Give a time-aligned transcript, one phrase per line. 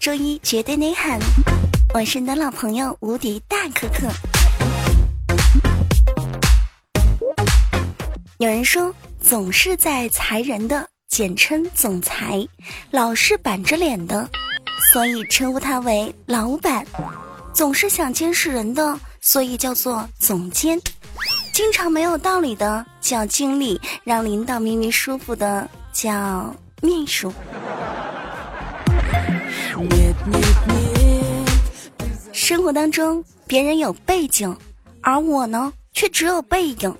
[0.00, 1.20] 周一绝对内涵，
[1.92, 4.08] 我是你的老朋友无敌大可可。
[8.38, 12.48] 有人说，总是在裁人的，简称总裁；
[12.90, 14.26] 老是板着脸的，
[14.90, 16.82] 所以称呼他为老板；
[17.52, 20.78] 总是想监视人的，所以叫做总监；
[21.52, 27.30] 经常没有道理的叫经理，让领导明明舒服的叫秘书。
[32.32, 34.56] 生活当中，别人有背景，
[35.00, 36.96] 而我呢，却只有背影。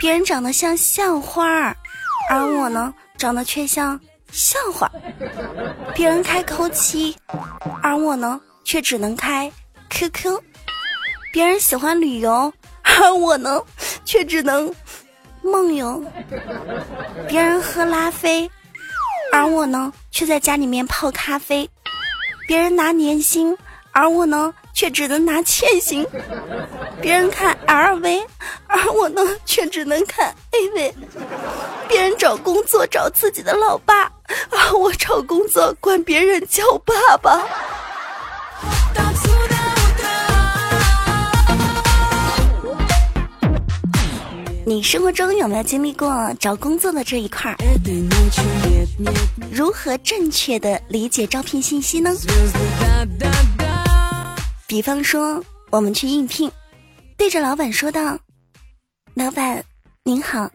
[0.00, 1.74] 别人长得像校花，
[2.30, 3.98] 而我呢，长得却像
[4.30, 4.90] 笑话。
[5.94, 7.14] 别人开口七，
[7.82, 9.50] 而我呢，却只能开
[9.90, 10.40] QQ。
[11.32, 12.52] 别人喜欢旅游，
[12.82, 13.60] 而我呢，
[14.04, 14.72] 却只能
[15.42, 16.02] 梦游。
[17.28, 18.50] 别人喝拉菲，
[19.32, 21.68] 而我呢，却在家里面泡咖啡。
[22.48, 23.54] 别人拿年薪，
[23.92, 26.06] 而我呢，却只能拿欠薪。
[26.98, 28.24] 别人看 LV，
[28.66, 30.94] 而我呢，却只能看 AV。
[31.86, 34.10] 别人找工作找自己的老爸，
[34.48, 37.44] 而我找工作管别人叫爸爸。
[44.68, 47.56] 你生活中有没有经历过找工作的这一块儿？
[49.50, 52.10] 如何正确的理解招聘信息呢？
[54.66, 56.52] 比方说，我们去应聘，
[57.16, 58.18] 对着老板说道
[59.16, 59.64] ：“老板
[60.04, 60.50] 您好，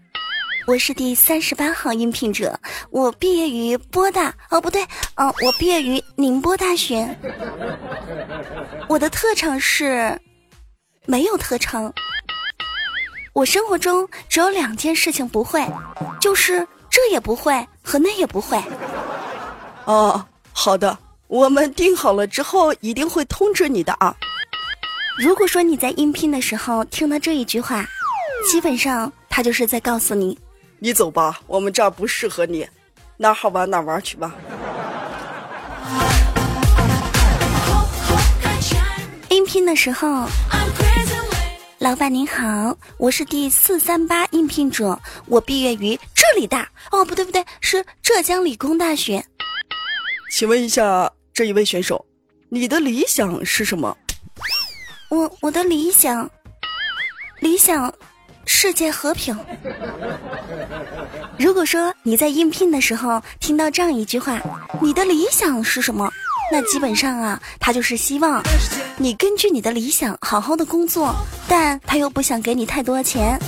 [0.68, 2.60] 我是第三十八号应聘者，
[2.92, 4.84] 我毕业于波大，哦不对，
[5.16, 7.18] 哦我毕业于宁波大学，
[8.88, 10.22] 我的特长是
[11.08, 11.92] 没有特长。”
[13.34, 15.60] 我生活中只有两件事情不会，
[16.22, 18.62] 就是这也不会和那也不会。
[19.86, 24.16] 哦，好的，我们定好了之后一定会通知你的啊。
[25.18, 27.84] 如果说你在应聘的时候听到这一句话，
[28.52, 30.38] 基本上他就是在告诉你：
[30.78, 32.68] 你走吧，我们这儿不适合你，
[33.18, 34.32] 哪好玩哪玩去吧。
[39.30, 40.28] 应聘的时候。
[41.84, 49.22] 老板您好，我是第四三八应聘者，我毕业于浙理大哦，不对不对，是浙江理工大学。
[50.32, 52.06] 请问一下这一位选手，
[52.48, 53.98] 你的理想是什么？
[55.10, 56.32] 我我的理想，
[57.42, 57.94] 理想，
[58.46, 59.38] 世界和平。
[61.38, 64.42] 如果说你在应聘的时候听到这样一句话，
[64.82, 66.10] 你的理想是什么？
[66.54, 68.40] 那基本上啊，他就是希望
[68.96, 71.12] 你根据你的理想好好的工作，
[71.48, 73.40] 但他又不想给你太多钱。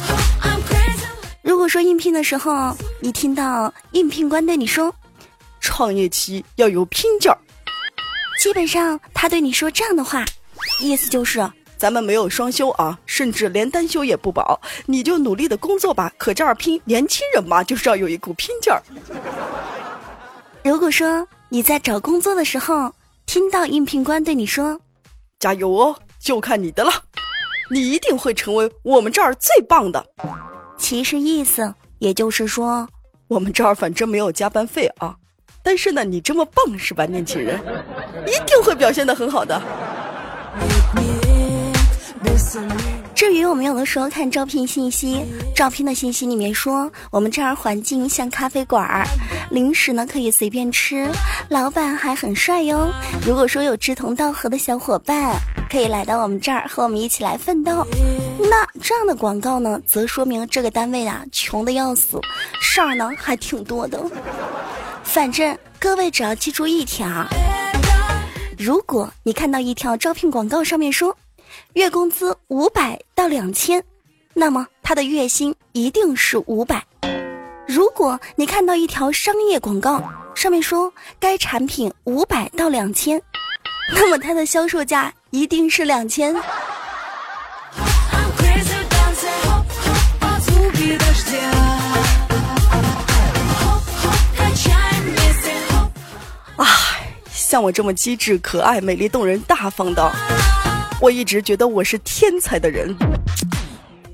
[1.43, 4.91] 如果说应聘的时候，你听到应聘官对你说
[5.61, 7.37] “创业期要有拼劲儿”，
[8.41, 10.25] 基本上他对你说这样的话，
[10.81, 18.81] 意思就是咱们没有双休啊，甚至连单休也不保，你就努力的工作吧，可这儿拼，年轻人嘛就是要有一股拼劲儿。
[20.63, 21.23] 如果说。
[21.49, 22.93] 你在找工作的时候，
[23.25, 24.79] 听到应聘官对你说
[25.39, 26.91] ：“加油哦，就看你的了，
[27.69, 30.05] 你一定会成为我们这儿最棒的。”
[30.77, 32.87] 其实意思也就是说，
[33.27, 35.15] 我们这儿反正没有加班费啊。
[35.63, 37.59] 但是呢，你这么棒是吧，年轻人，
[38.27, 39.61] 一定会表现的很好的。
[43.15, 45.23] 至于我们有的时候看招聘信息，
[45.55, 49.05] 招聘的信息里面说我们这儿环境像咖啡馆儿，
[49.49, 51.09] 零食呢可以随便吃，
[51.47, 52.91] 老板还很帅哟。
[53.25, 55.33] 如果说有志同道合的小伙伴，
[55.69, 57.87] 可以来到我们这儿和我们一起来奋斗。
[58.37, 62.19] 那这样的广告呢，则说明这个单位啊穷的要死，
[62.59, 64.03] 事儿呢还挺多的。
[65.03, 67.25] 反正各位只要记住一条，
[68.59, 71.15] 如果你看到一条招聘广告上面说。
[71.73, 73.83] 月工资五百到两千，
[74.33, 76.83] 那么他的月薪一定是五百。
[77.67, 80.01] 如果你看到一条商业广告，
[80.35, 83.21] 上面说该产品五百到两千，
[83.93, 86.35] 那么它的销售价一定是两千。
[96.55, 96.65] 啊，
[97.31, 100.54] 像我这么机智、可爱、美丽、动人、大方的。
[101.01, 102.95] 我一直觉得我是天才的人，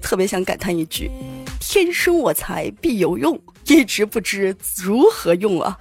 [0.01, 1.10] 特别想感叹一句：
[1.60, 5.78] 天生我材必有用，一直不知如何用啊！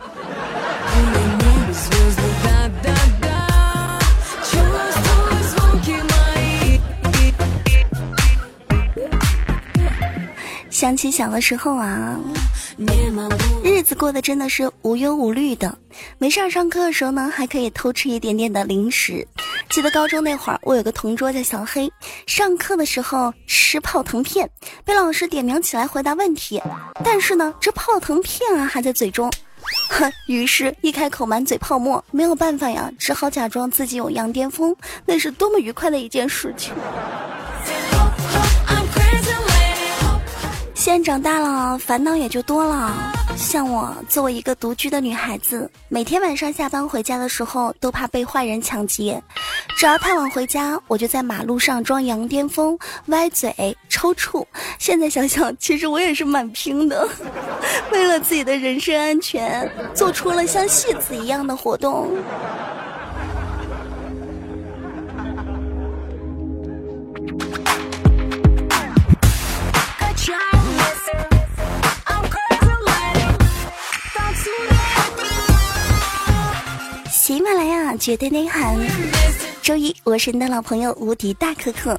[10.69, 12.19] 想起小的时候啊，
[13.81, 15.75] 日子过得真的是无忧无虑的。
[16.19, 19.27] 没事儿上课的时候呢，还可以偷吃一点点的零食。
[19.71, 21.91] 记得高中那会儿，我有个同桌叫小黑，
[22.27, 24.47] 上课的时候吃泡腾片，
[24.85, 26.63] 被老师点名起来回答问题。
[27.03, 29.33] 但是呢，这泡腾片啊还在嘴中，
[29.89, 34.77] 哼，于是一开口满嘴泡沫，没有办法呀，只好假装自己有羊癫疯。
[35.07, 36.75] 那是多么愉快的一件事情。
[40.75, 43.13] 现在长大了，烦恼也就多了。
[43.37, 49.21] 像我作为一个独居的女孩子，每天晚上下班回家的时候，都怕被坏人抢劫。
[49.77, 54.45] 只要太晚回家，我就在马路上装羊癫疯，歪嘴抽搐。
[54.79, 57.09] 现在想想，其实我也是蛮拼的，
[57.91, 62.11] 为了自己的人身安全，做出了像戏子一样的活动。
[77.31, 78.77] 喜马拉雅绝对内涵。
[79.63, 81.97] 周一，我是你的老朋友无敌大可可。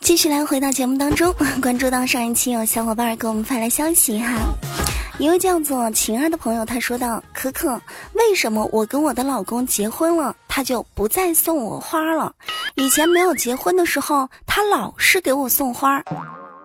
[0.00, 4.34] 继续来回到节目当中，关注到上一期有小伙伴给我们发来消息哈。
[5.18, 7.80] 一位叫做晴儿的朋友，他说道：“可可，
[8.12, 12.34] 为什么我跟我的老公结婚了，他就不再送我花了？
[12.74, 16.02] 以前没有结婚的时候，他老是给我送花。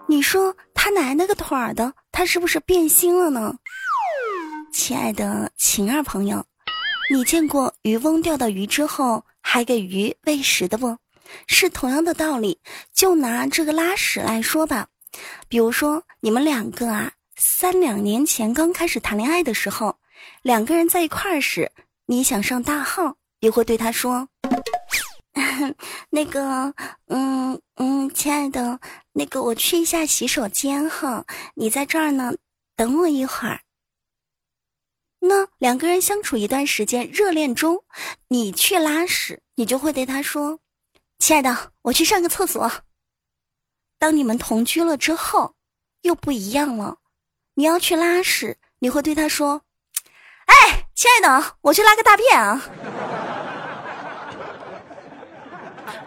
[0.06, 3.56] 你说他奶奶个腿儿的，他是不是变心了呢？”
[4.74, 6.46] 亲爱的晴儿朋友，
[7.10, 10.98] 你见过渔翁钓到鱼之后还给鱼喂食的不？
[11.48, 12.60] 是同样的道理。
[12.94, 14.88] 就拿这个拉屎来说吧，
[15.48, 17.14] 比如说你们两个啊。
[17.44, 19.98] 三两年前刚开始谈恋爱的时候，
[20.44, 21.72] 两个人在一块儿时，
[22.06, 24.30] 你想上大号，也会对他说
[26.12, 26.72] ：“那个，
[27.08, 28.80] 嗯嗯，亲爱的，
[29.14, 32.32] 那个我去一下洗手间哈，你在这儿呢，
[32.76, 33.62] 等我一会儿。”
[35.22, 37.84] 那两个人相处一段时间，热恋中，
[38.28, 40.60] 你去拉屎，你就会对他说
[41.18, 42.72] ：“亲爱的，我去上个厕所。”
[43.98, 45.56] 当你们同居了之后，
[46.04, 47.00] 又不一样了。
[47.54, 49.62] 你要去拉屎，你会对他说
[50.48, 52.62] ：“哎，亲爱的，我去拉个大便啊。”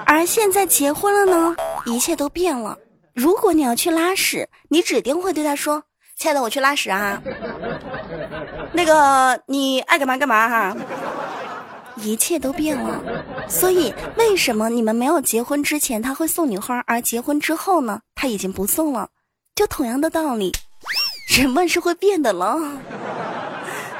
[0.06, 1.56] 而现在结婚了呢，
[1.87, 2.79] 一切都变了。
[3.14, 5.82] 如果你要去拉屎，你指定会对他说
[6.17, 7.23] ：“亲爱的，我去拉屎啊。”
[8.73, 10.76] 那个你爱干嘛干嘛哈。
[11.97, 13.00] 一切都变了，
[13.49, 19.11] 所以为什么你们没有结婚之前他会送你花，而结婚之后呢，他已经不送了？
[19.55, 20.50] 就同样的道理。
[21.26, 22.59] 人们是会变的了，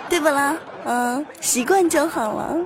[0.09, 0.57] 对不啦？
[0.85, 2.57] 嗯，习惯就好了。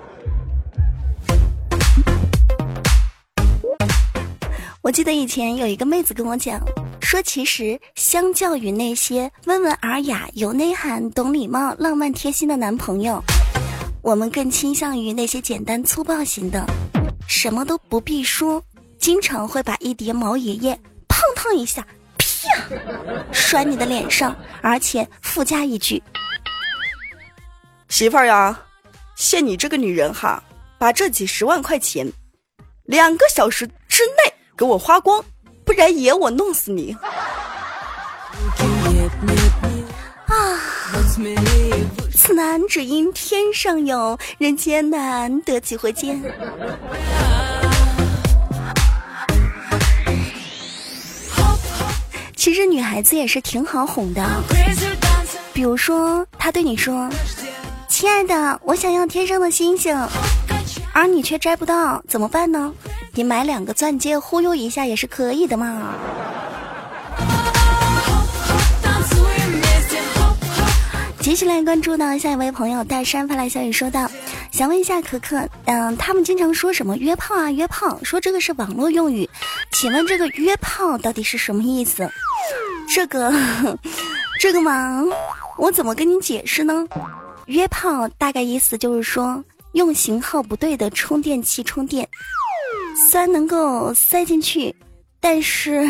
[4.83, 6.61] 我记得以前有一个妹子跟我讲，
[7.01, 13.23] 说其实相较于那些温文尔雅、有内涵、懂礼貌、浪漫贴心的男朋友，
[14.03, 16.67] 我们更倾向于那些简单粗暴型的，
[17.29, 18.63] 什么都不必说，
[18.99, 20.75] 经常会把一叠毛爷爷
[21.09, 21.87] 砰砰一下。
[23.33, 26.03] 摔你的脸上，而且附加一句
[27.89, 28.61] ：“媳妇儿呀，
[29.17, 30.43] 限你这个女人哈，
[30.79, 32.13] 把这几十万块钱，
[32.85, 35.25] 两个小时之内给我花光，
[35.65, 36.97] 不然爷我弄死你！”
[40.27, 40.61] 啊，
[42.15, 46.23] 此男只因天上有人间难得几回见。
[52.49, 54.27] 其实女孩子也是挺好哄的，
[55.53, 57.07] 比如说她对你说
[57.91, 59.95] ：“亲爱的，我想要天上的星星，
[60.95, 62.73] 而你却摘不到，怎么办呢？
[63.13, 65.93] 你买两个钻戒忽悠一下也是可以的嘛。”
[71.21, 74.11] 接下来关注到下一位朋友大山发来消息说道
[74.51, 79.29] ：“想问一下可可，嗯，他们经常说什么约炮啊约炮，说这个是网络用语，
[79.73, 82.11] 请问这个约炮到底是什么意思？”
[82.95, 83.33] 这个，
[84.41, 85.03] 这个嘛，
[85.57, 86.87] 我怎么跟你解释呢？
[87.47, 89.43] 约炮大概意思就是说，
[89.73, 92.09] 用型号不对的充电器充电，
[93.11, 94.75] 虽然能够塞进去，
[95.21, 95.87] 但是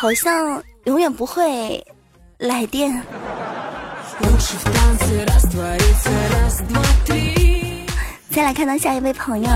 [0.00, 1.84] 好像永远不会
[2.38, 3.02] 来电。
[8.30, 9.48] 再来看到下一位朋友，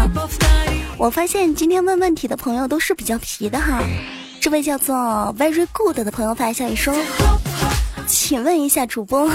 [0.98, 3.82] 我发现今天问问题的朋友都是比较皮的哈。
[4.48, 4.96] 这位叫做
[5.38, 6.94] Very Good 的朋友发消息说
[8.08, 9.30] ：“请问一下主播，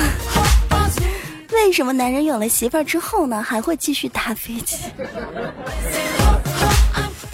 [1.53, 4.75] 为什么男人有了媳妇儿之后呢，还会继续打飞机？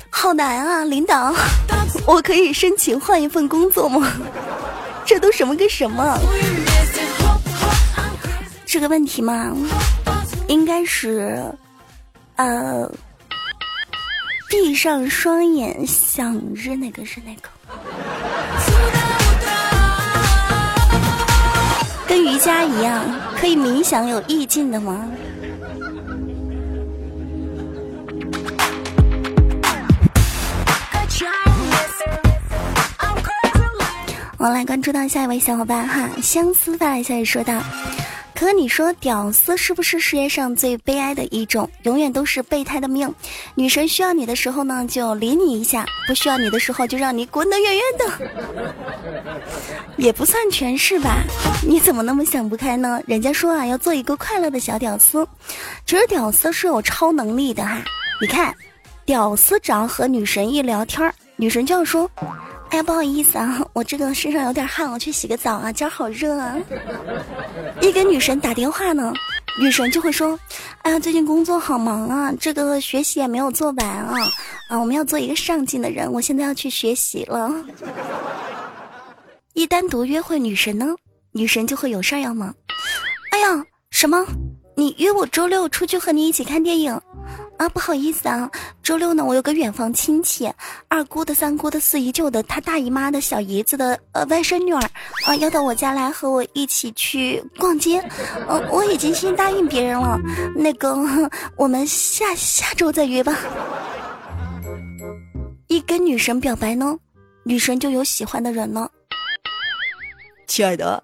[0.09, 1.33] 好难啊，领导，
[2.05, 4.11] 我可以申请换一份工作吗？
[5.05, 6.19] 这都什么跟什么？
[8.65, 9.55] 这个问题吗，
[10.49, 11.41] 应该是，
[12.35, 12.91] 呃。”
[14.51, 17.49] 闭上双眼，想着哪个是哪个，
[22.09, 23.05] 跟瑜伽一样，
[23.39, 25.07] 可以冥想有意境的吗？
[34.37, 37.61] 我来关注到下一位小伙伴哈，相思发来消息说道。
[38.39, 41.69] 可你说屌丝是不是世界上最悲哀的一种？
[41.83, 43.13] 永远都是备胎的命。
[43.53, 48.05] 女神需要你的时候呢，就理你一下；不需要你的时候，就让你滚得远远的。
[49.97, 51.17] 也不算全是吧？
[51.67, 53.01] 你怎么那么想不开呢？
[53.05, 55.27] 人家说啊，要做一个快乐的小屌丝。
[55.85, 57.83] 其实屌丝是有超能力的哈。
[58.21, 58.55] 你看，
[59.03, 62.09] 屌丝只要和女神一聊天女神就要说。
[62.69, 66.55] 哎呀，不好意思啊，我这个身上有点汗，我去洗个澡啊，今儿好热啊。
[67.81, 69.11] 一给女神打电话呢，
[69.59, 70.39] 女神就会说
[70.83, 74.15] ：“哎呀，最近工作好忙啊，这个学习也没有做完啊，
[74.69, 77.51] 啊，我们要做一个上进的人，我现在要去学习了。”
[79.53, 80.95] 一单独约会女神呢，
[81.31, 82.53] 女神就会有事儿要忙。
[83.31, 84.25] 哎呀，什么？
[84.75, 87.01] 你约我周六出去和你一起看电影？
[87.59, 88.49] 啊，不好意思啊，
[88.81, 90.49] 周六呢，我有个远房亲戚，
[90.87, 94.79] 二姑的、三姑的、四姨舅的，他大姨妈的小姨子的呃外甥女儿，
[95.25, 97.99] 啊，要到我家来和我一起去逛街，
[98.47, 100.17] 呃，我已经先答应别人了，
[100.55, 100.95] 那个
[101.57, 103.37] 我们下下周再约吧。
[105.67, 106.97] 一跟女神表白呢，
[107.43, 108.89] 女神就有喜欢的人了。
[110.49, 111.01] 亲爱的，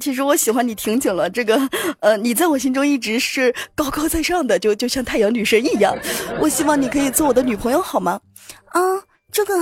[0.00, 1.28] 其实我喜欢你挺久了。
[1.28, 1.60] 这个，
[2.00, 5.94] 呃，你在我心中一直是高高在上的，就就像太阳女神一样。
[6.40, 8.18] 我希望你可以做我的女朋友，好吗？
[8.68, 8.80] 啊，
[9.30, 9.54] 这个，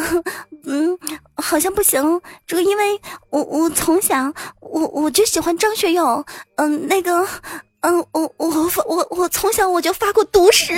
[0.65, 0.97] 嗯，
[1.35, 2.21] 好像不行。
[2.47, 3.01] 这个，因为
[3.31, 6.25] 我我从小我我就喜欢张学友，
[6.55, 7.27] 嗯，那个。
[7.83, 10.75] 嗯，我我发我我从小我就发过毒誓，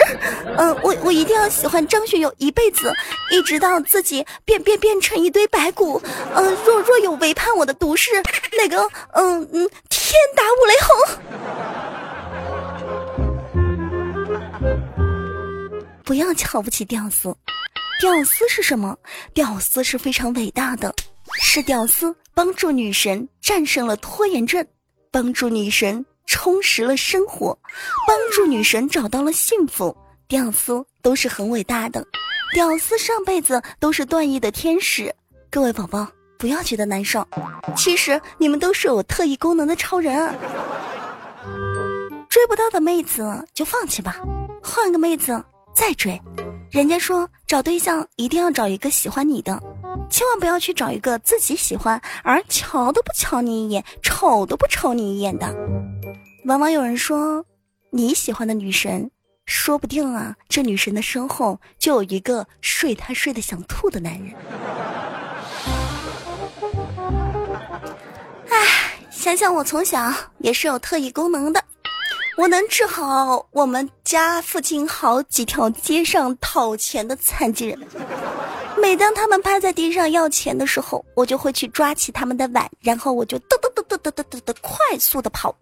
[0.57, 2.93] 嗯，我我一定要喜欢张学友一辈子，
[3.33, 6.01] 一直到自己变变变成一堆白骨，
[6.35, 8.11] 嗯，若若有违叛我的毒誓，
[8.57, 10.97] 那个，嗯嗯，天打五雷轰！
[16.05, 17.35] 不要瞧不起屌丝，
[18.01, 18.97] 屌丝是什么？
[19.35, 20.95] 屌丝是非常伟大的，
[21.41, 24.65] 是屌丝帮助女神战胜了拖延症，
[25.11, 26.07] 帮助女神。
[26.27, 27.59] 充实了生活，
[28.07, 29.97] 帮助女神找到了幸福。
[30.29, 32.03] 屌丝都是很伟大的，
[32.55, 35.15] 屌丝上辈子都是段誉的天使。
[35.51, 36.07] 各位宝宝，
[36.39, 37.27] 不要觉得难受，
[37.77, 40.35] 其实你们都是有特异功能的超人。
[42.31, 44.17] 追不到的妹子就放弃吧，
[44.63, 46.19] 换个妹子再追。
[46.73, 49.63] 人家说找对象一定要找一个喜欢你的，
[50.09, 55.55] 千万不要去找一个自己喜欢而瞧都不瞧你一眼、瞅都不瞅你一眼的。
[56.47, 57.45] 往往有人说，
[57.91, 59.11] 你喜欢的女神，
[59.45, 64.33] 说不定啊，这女神的身后就有一个睡她睡得想吐的男人。
[68.49, 71.63] 唉，想想我从小也是有特异功能的，
[72.37, 77.79] 我能治好我们家附近好几条街上讨钱的残疾人。
[78.79, 85.55] 每当他们趴在地上要钱的时候，我就会去抓起他们的碗，然后我就噔噔噔噔噔噔噔噔快速的跑。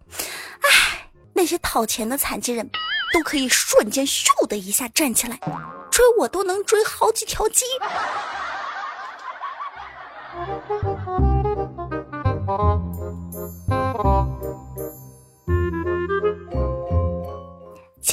[0.61, 2.67] 唉，那些讨钱的残疾人，
[3.13, 5.37] 都可以瞬间咻的一下站起来，
[5.91, 7.65] 追我都能追好几条街。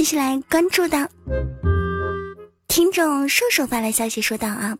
[0.08, 1.06] 接下来关注的
[2.66, 4.74] 听众瘦瘦发来消息说道啊。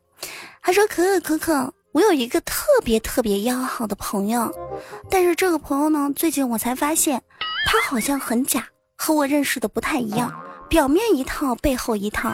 [0.62, 4.50] 他说：“可可可可，我有一个特别特别要好的朋友，
[5.10, 7.22] 但是这个朋友呢，最近我才发现，
[7.66, 8.66] 他好像很假，
[8.96, 10.32] 和我认识的不太一样，
[10.66, 12.32] 表面一套，背后一套，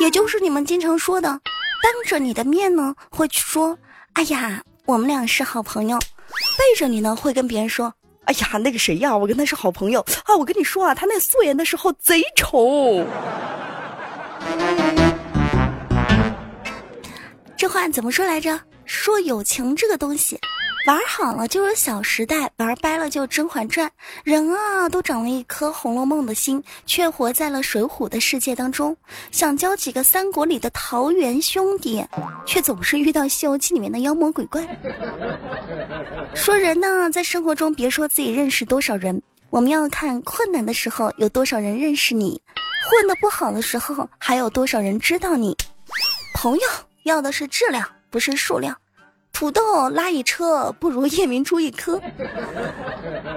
[0.00, 3.78] 也就是你们经常说的，当着你的面呢会说，
[4.14, 7.92] 哎呀，我们俩是好朋友，背着你呢会跟别人说，
[8.30, 13.04] 哎呀，那个谁呀，我跟他是好朋友啊，我跟你说啊，他那素颜的时候贼丑。”
[17.58, 18.60] 这话怎么说来着？
[18.84, 20.38] 说友情这个东西，
[20.86, 23.86] 玩好了就是《小时代》，玩掰了就《甄嬛传》。
[24.24, 28.96] 人啊，都长了一颗《红楼梦》的心，却活在了《水浒》的世界当中。
[29.30, 32.04] 想交几个三国里的桃园兄弟，
[32.46, 34.66] 却总是遇到《西游记》里面的妖魔鬼怪。
[36.34, 39.20] 说人呢，在生活中别说自己认识多少人，
[39.50, 42.40] 我们要看困难的时候有多少人认识你，
[42.90, 45.54] 混得不好的时候还有多少人知道你。
[46.34, 46.62] 朋友
[47.02, 48.74] 要的是质量，不是数量。
[49.32, 52.00] 土豆拉一车不如夜明珠一颗，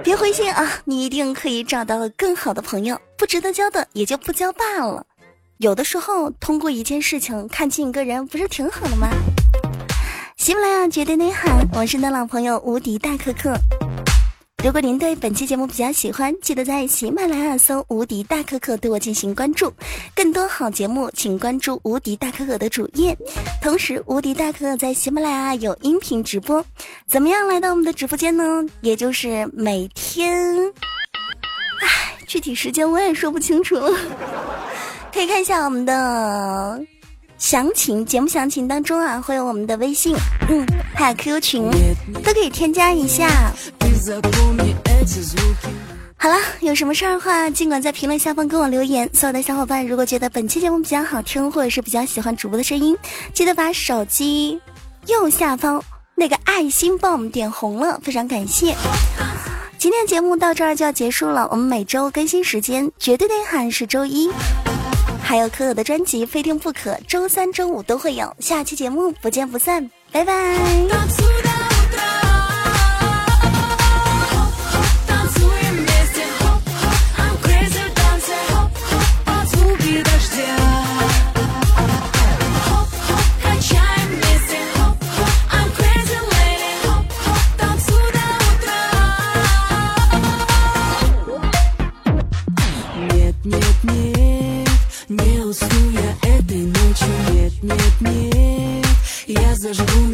[0.02, 2.98] 别灰心啊，你一定可以找到更好的朋友。
[3.16, 5.06] 不值得交的也就不交罢了。
[5.58, 9.08] 有的时候通过一件事情看清一个人，不是挺好的吗？
[10.36, 13.54] 喜马拉雅绝对内涵，我是你的老朋友无敌大可可。
[14.64, 19.70] 如果您对本期节目比较喜欢，记得在喜马拉雅搜“无敌大可可”对我进行关注。
[20.16, 23.14] 更多好节目，请关注“无敌大可可”的主页。
[23.60, 26.64] 同时，无敌大可可在喜马拉雅有音频直播。
[27.06, 28.64] 怎么样来到我们的直播间呢？
[28.80, 30.58] 也就是每天，
[31.82, 33.78] 唉，具体时间我也说不清楚。
[35.12, 36.80] 可以看一下我们的
[37.36, 40.16] 详情，节目详情当中啊会有我们的微信，
[40.48, 41.70] 嗯，还有 QQ 群，
[42.24, 43.28] 都可以添加一下。
[46.16, 49.08] 好了，有什么事儿的话，尽管在评论下方跟我留言。
[49.12, 52.96] 所有的小伙伴，如果觉得本期节目比较好听，或者是比较喜欢主播的声音，
[53.32, 54.58] 记得把手机
[55.06, 55.82] 右下方
[56.14, 58.74] 那个爱心帮我们点红了，非常感谢。
[59.76, 64.30] 今天节目到这儿就要结束了，我们每周更新时间绝对内涵是周一，
[65.22, 68.34] 还有可可的专辑非听不可，周三、周五都会有。
[68.38, 70.58] 下期节目不见不散，拜拜。
[99.74, 100.13] déjà voulu